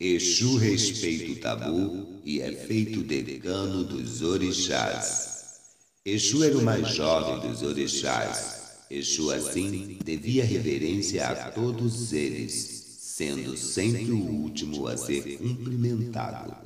Exu 0.00 0.56
respeita 0.56 1.30
o 1.30 1.36
tabu 1.36 2.20
e 2.24 2.40
é 2.40 2.50
feito 2.52 3.02
decano 3.02 3.84
dos 3.84 4.22
orixás. 4.22 5.60
Exu 6.06 6.42
era 6.42 6.56
o 6.56 6.62
mais 6.62 6.94
jovem 6.94 7.46
dos 7.46 7.60
orixás. 7.60 8.78
Exu, 8.90 9.30
assim, 9.30 9.98
devia 10.02 10.42
reverência 10.42 11.26
a 11.26 11.50
todos 11.50 12.14
eles, 12.14 12.54
sendo 12.98 13.54
sempre 13.58 14.10
o 14.10 14.24
último 14.24 14.86
a 14.86 14.96
ser 14.96 15.36
cumprimentado. 15.36 16.56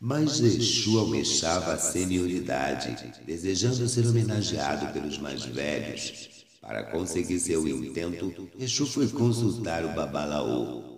Mas 0.00 0.40
Exu 0.40 0.98
almejava 0.98 1.74
a 1.74 1.78
senioridade, 1.78 3.14
desejando 3.24 3.88
ser 3.88 4.04
homenageado 4.04 4.92
pelos 4.92 5.16
mais 5.16 5.44
velhos. 5.44 6.28
Para 6.60 6.82
conseguir 6.82 7.38
seu 7.38 7.68
intento, 7.68 8.50
Exu 8.58 8.84
foi 8.84 9.06
consultar 9.06 9.84
o 9.84 9.94
Babalaô, 9.94 10.89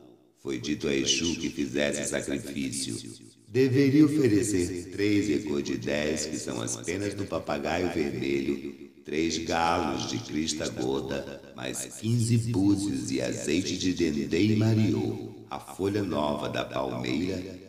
foi 0.43 0.59
dito 0.59 0.89
a 0.89 0.95
Exu 0.95 1.37
que 1.37 1.49
fizesse 1.49 2.09
sacrifício. 2.11 2.97
Deveria 3.47 4.05
oferecer 4.05 4.91
três 4.91 5.31
ecodidés, 5.31 6.27
que 6.27 6.37
são 6.37 6.61
as 6.61 6.77
penas 6.77 7.15
do 7.15 7.25
papagaio 7.25 7.93
vermelho, 7.93 8.91
três 9.05 9.39
galos 9.39 10.09
de 10.09 10.19
crista 10.19 10.69
goda, 10.69 11.53
mais 11.55 11.85
quinze 12.01 12.37
búzios 12.51 13.13
e 13.13 13.21
azeite 13.21 13.79
de 13.79 13.93
dendê 13.93 14.43
e 14.47 14.57
mariô, 14.57 15.33
a 15.49 15.61
folha 15.61 16.03
nova 16.03 16.49
da 16.49 16.65
palmeira. 16.65 17.61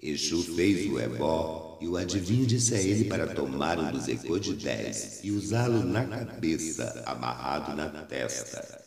Exu 0.00 0.42
fez 0.54 0.90
o 0.90 0.98
ebó, 0.98 1.78
e 1.82 1.86
o 1.86 1.96
adivinho 1.96 2.46
disse 2.46 2.74
a 2.74 2.80
ele 2.80 3.04
para 3.04 3.26
tomar 3.26 3.78
um 3.78 3.92
dos 3.92 4.08
ecodidés 4.08 5.20
e 5.22 5.30
usá-lo 5.30 5.84
na 5.84 6.04
cabeça, 6.04 7.02
amarrado 7.06 7.76
na 7.76 7.88
testa 7.88 8.81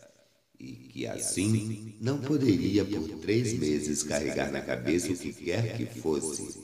que 0.96 1.06
assim 1.06 1.94
não 2.00 2.20
poderia 2.20 2.86
por 2.86 3.06
três 3.20 3.52
meses 3.52 4.02
carregar 4.02 4.50
na 4.50 4.62
cabeça 4.62 5.12
o 5.12 5.18
que 5.18 5.34
quer 5.34 5.76
que 5.76 5.86
fosse. 6.00 6.58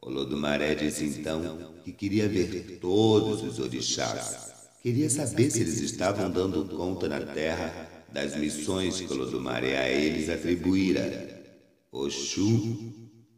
Olodumaré 0.00 0.76
disse 0.76 1.06
então 1.06 1.74
que 1.84 1.90
queria 1.90 2.28
ver 2.28 2.78
todos 2.80 3.42
os 3.42 3.58
orixás. 3.58 4.52
Queria 4.80 5.10
saber 5.10 5.50
se 5.50 5.62
eles 5.62 5.80
estavam 5.80 6.30
dando 6.30 6.64
conta 6.76 7.08
na 7.08 7.20
terra 7.20 8.04
das 8.12 8.36
missões 8.36 9.00
que 9.00 9.12
Olodumaré 9.12 9.76
a 9.76 9.88
eles 9.88 10.28
atribuíra. 10.28 11.42
Oxu, 11.90 12.92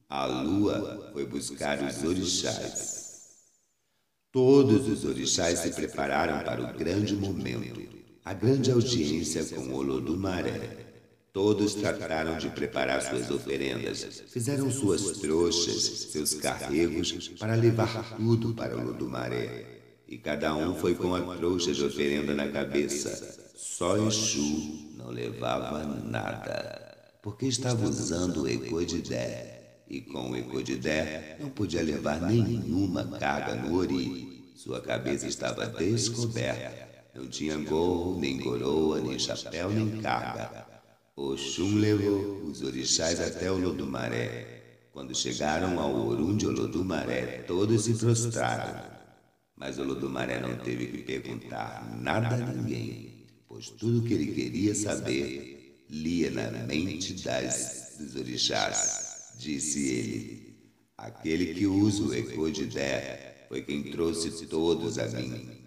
a 0.07 0.27
lua, 0.27 1.13
foi 1.15 1.25
buscar 1.25 1.83
os 1.83 2.05
orixás. 2.05 3.07
Todos 4.31 4.87
os 4.87 5.03
orixás 5.07 5.61
se 5.61 5.71
prepararam 5.71 6.45
para 6.45 6.63
o 6.63 6.77
grande 6.77 7.17
momento 7.17 7.96
a 8.27 8.35
grande 8.35 8.73
audiência 8.73 9.45
com 9.45 9.73
Olodumaré. 9.73 10.85
Todos 11.33 11.77
trataram 11.77 12.37
de 12.37 12.49
preparar 12.49 13.01
suas 13.01 13.31
oferendas, 13.31 14.25
fizeram 14.27 14.69
suas 14.69 15.19
trouxas, 15.19 16.11
seus 16.11 16.35
carregos, 16.35 17.13
para 17.39 17.55
levar 17.55 18.17
tudo 18.17 18.53
para 18.53 18.77
Olodumaré. 18.77 19.65
E 20.09 20.19
cada 20.19 20.57
um 20.57 20.75
foi 20.75 20.97
com 20.97 21.15
a 21.15 21.37
trouxa 21.37 21.73
de 21.73 21.85
oferenda 21.85 22.35
na 22.35 22.49
cabeça. 22.49 23.53
Só 23.55 23.97
Exu 23.97 24.91
não 24.97 25.11
levava 25.11 25.85
nada, 25.85 27.21
porque 27.23 27.47
estava 27.47 27.89
usando 27.89 28.43
o 28.43 28.49
Ecodidé. 28.49 29.85
E 29.89 30.01
com 30.01 30.33
o 30.33 30.37
Ecodidé 30.37 31.37
não 31.39 31.51
podia 31.51 31.81
levar 31.81 32.21
nenhuma 32.23 33.05
carga 33.21 33.55
no 33.55 33.79
Ori. 33.79 34.51
Sua 34.57 34.81
cabeça 34.81 35.29
estava 35.29 35.67
descoberta 35.67 36.96
não 37.17 37.27
tinha 37.29 37.57
gorro, 37.57 38.21
nem 38.21 38.39
coroa, 38.39 39.01
nem 39.01 39.19
chapéu, 39.19 39.71
nem 39.71 40.01
carga. 40.03 40.67
Oxum 41.17 41.79
levou 41.79 42.45
os 42.45 42.63
orixás 42.63 43.21
até 43.21 43.51
o 43.51 43.57
Lodumaré. 43.57 44.89
Quando 44.93 45.15
chegaram 45.15 45.81
ao 45.81 46.09
Orum 46.09 46.37
de 46.37 46.47
Olodumaré, 46.47 47.43
todos 47.47 47.85
se 47.85 47.95
prostraram. 47.95 48.83
Mas 49.57 49.79
Olodumaré 49.79 50.41
não 50.41 50.57
teve 50.59 50.87
que 50.89 50.99
perguntar 50.99 51.99
nada 51.99 52.35
a 52.35 52.53
ninguém, 52.53 53.27
pois 53.49 53.71
tudo 53.71 54.07
que 54.07 54.13
ele 54.13 54.33
queria 54.33 54.75
saber 54.75 55.85
lia 55.89 56.31
na 56.31 56.51
mente 56.67 57.15
das, 57.23 57.97
dos 57.99 58.15
orixás. 58.15 59.35
Disse 59.39 59.89
ele: 59.89 60.57
Aquele 60.99 61.55
que 61.55 61.67
usa 61.67 62.03
o 62.03 62.15
Ecodidé 62.15 63.47
foi 63.49 63.63
quem 63.63 63.85
trouxe 63.85 64.47
todos 64.47 64.99
a 64.99 65.07
mim. 65.09 65.66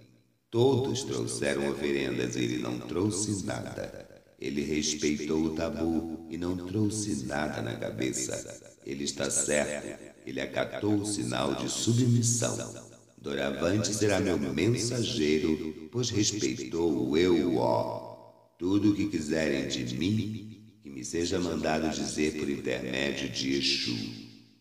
Todos 0.51 1.03
trouxeram 1.03 1.69
oferendas 1.69 2.35
e 2.35 2.39
ele 2.39 2.57
não 2.57 2.79
trouxe 2.79 3.45
nada. 3.45 4.07
Ele 4.39 4.63
respeitou 4.63 5.43
o 5.43 5.55
tabu 5.55 6.25
e 6.29 6.37
não 6.37 6.57
trouxe 6.57 7.25
nada 7.25 7.61
na 7.61 7.75
cabeça. 7.75 8.77
Ele 8.83 9.03
está 9.03 9.29
certo, 9.29 9.99
ele 10.25 10.41
acatou 10.41 10.95
o 10.95 11.05
sinal 11.05 11.53
de 11.53 11.69
submissão. 11.69 12.89
Doravante 13.21 13.93
será 13.93 14.19
meu 14.19 14.39
mensageiro, 14.39 15.89
pois 15.91 16.09
respeitou 16.09 17.09
o 17.09 17.17
eu 17.17 17.57
ó. 17.57 18.55
Tudo 18.57 18.91
o 18.91 18.95
que 18.95 19.07
quiserem 19.07 19.67
de 19.67 19.97
mim, 19.97 20.73
que 20.81 20.89
me 20.89 21.03
seja 21.05 21.39
mandado 21.39 21.89
dizer 21.93 22.39
por 22.39 22.49
intermédio 22.49 23.29
de 23.29 23.55
Exu. 23.55 23.95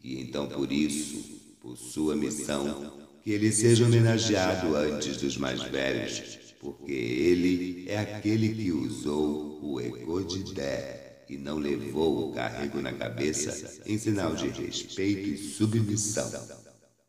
E 0.03 0.20
então 0.20 0.49
por 0.49 0.70
isso, 0.70 1.56
por 1.60 1.76
sua 1.76 2.15
missão, 2.15 2.98
que 3.23 3.33
ele 3.33 3.53
seja 3.53 3.84
homenageado 3.84 4.75
antes 4.77 5.17
dos 5.17 5.37
mais 5.37 5.62
velhos, 5.62 6.39
porque 6.61 6.93
ele 6.93 7.84
é 7.89 7.99
aquele 7.99 8.55
que 8.55 8.73
usou 8.73 9.61
o 9.62 9.81
Egodidé 9.81 11.25
e 11.29 11.37
não 11.37 11.59
levou 11.59 12.31
o 12.31 12.33
carrego 12.33 12.81
na 12.81 12.93
cabeça 12.93 13.83
em 13.87 13.99
sinal 13.99 14.34
de 14.34 14.49
respeito 14.49 15.29
e 15.29 15.37
submissão. 15.37 16.31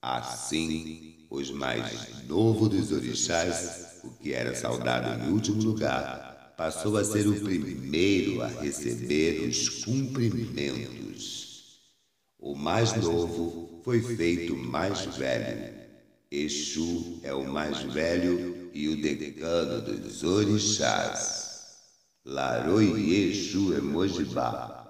Assim, 0.02 1.28
os 1.30 1.52
mais 1.52 2.26
novo 2.28 2.68
dos 2.68 2.92
orixás, 2.92 4.00
o 4.04 4.10
que 4.12 4.34
era 4.34 4.56
saudado 4.56 5.24
em 5.24 5.32
último 5.32 5.62
lugar, 5.62 6.54
passou 6.58 6.98
a 6.98 7.04
ser 7.04 7.28
o 7.28 7.40
primeiro 7.40 8.42
a 8.42 8.48
receber 8.48 9.48
os 9.48 9.70
cumprimentos. 9.84 11.80
O 12.38 12.56
mais 12.56 12.94
novo 12.96 13.82
foi 13.84 14.02
feito 14.02 14.56
mais 14.56 15.06
velho 15.18 15.79
Exu 16.32 17.20
é 17.24 17.34
o 17.34 17.52
mais 17.52 17.82
velho 17.82 18.70
e 18.72 18.88
o 18.88 19.02
decano 19.02 19.82
dos 19.82 20.24
orixás. 20.24 21.50
Laroi 22.24 23.30
Exu 23.30 23.74
Emojibá. 23.74 24.89